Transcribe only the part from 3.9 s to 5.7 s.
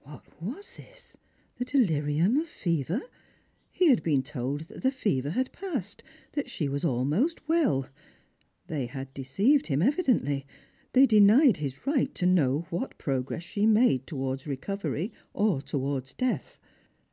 been told that the fever had